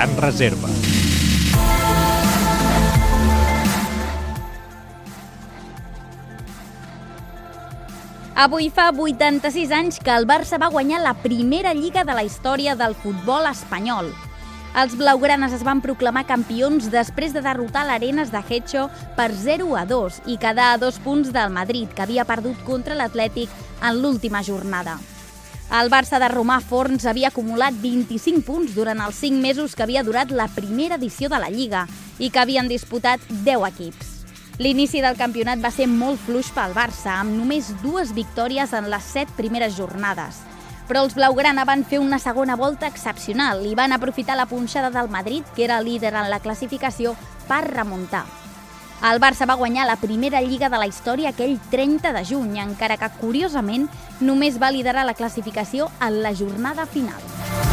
gran 0.00 0.16
reserva. 0.16 0.68
Avui 8.34 8.70
fa 8.72 8.88
86 8.96 9.68
anys 9.76 10.00
que 10.00 10.14
el 10.16 10.24
Barça 10.24 10.56
va 10.56 10.70
guanyar 10.72 11.02
la 11.04 11.12
primera 11.12 11.74
lliga 11.76 12.06
de 12.08 12.16
la 12.16 12.24
història 12.24 12.78
del 12.80 12.96
futbol 12.96 13.44
espanyol. 13.50 14.08
Els 14.80 14.96
blaugranes 14.96 15.52
es 15.52 15.66
van 15.66 15.84
proclamar 15.84 16.24
campions 16.24 16.88
després 16.88 17.36
de 17.36 17.44
derrotar 17.44 17.84
l'Arenas 17.84 18.32
de 18.32 18.40
Hecho 18.48 18.88
per 19.20 19.34
0 19.36 19.76
a 19.76 19.84
2 19.84 20.22
i 20.32 20.40
quedar 20.40 20.72
a 20.72 20.80
dos 20.80 20.96
punts 21.04 21.34
del 21.34 21.52
Madrid, 21.52 21.92
que 21.92 22.06
havia 22.06 22.24
perdut 22.24 22.56
contra 22.64 22.96
l'Atlètic 22.96 23.50
en 23.82 24.00
l'última 24.00 24.40
jornada. 24.46 24.96
El 25.70 25.86
Barça 25.86 26.18
de 26.18 26.26
Romà 26.26 26.56
Forns 26.66 27.04
havia 27.06 27.28
acumulat 27.30 27.76
25 27.78 28.42
punts 28.42 28.72
durant 28.74 28.98
els 29.04 29.20
5 29.22 29.38
mesos 29.38 29.76
que 29.78 29.84
havia 29.84 30.02
durat 30.02 30.32
la 30.34 30.48
primera 30.50 30.96
edició 30.98 31.28
de 31.30 31.38
la 31.38 31.46
Lliga 31.46 31.84
i 32.18 32.26
que 32.34 32.40
havien 32.42 32.66
disputat 32.66 33.22
10 33.46 33.68
equips. 33.68 34.08
L'inici 34.58 34.98
del 34.98 35.14
campionat 35.14 35.62
va 35.62 35.70
ser 35.70 35.86
molt 35.86 36.18
fluix 36.26 36.50
pel 36.56 36.74
Barça, 36.74 37.20
amb 37.20 37.38
només 37.38 37.70
dues 37.84 38.10
victòries 38.18 38.74
en 38.74 38.90
les 38.90 39.06
set 39.14 39.30
primeres 39.38 39.78
jornades. 39.78 40.42
Però 40.90 41.04
els 41.06 41.14
blaugrana 41.14 41.62
van 41.64 41.86
fer 41.86 42.02
una 42.02 42.18
segona 42.18 42.58
volta 42.58 42.90
excepcional 42.90 43.62
i 43.62 43.78
van 43.78 43.94
aprofitar 43.94 44.34
la 44.34 44.50
punxada 44.50 44.90
del 44.90 45.08
Madrid, 45.08 45.46
que 45.54 45.68
era 45.70 45.78
líder 45.80 46.16
en 46.16 46.34
la 46.34 46.42
classificació, 46.42 47.14
per 47.46 47.62
remuntar. 47.70 48.26
El 49.00 49.16
Barça 49.16 49.46
va 49.48 49.56
guanyar 49.56 49.86
la 49.88 49.96
primera 49.96 50.42
lliga 50.44 50.68
de 50.68 50.76
la 50.76 50.86
història 50.90 51.30
aquell 51.32 51.56
30 51.72 52.12
de 52.12 52.24
juny, 52.28 52.58
encara 52.60 52.98
que, 53.00 53.08
curiosament, 53.16 53.88
només 54.20 54.60
va 54.60 54.74
liderar 54.76 55.06
la 55.08 55.16
classificació 55.16 55.88
en 56.04 56.20
la 56.20 56.34
jornada 56.36 56.84
final. 56.84 57.69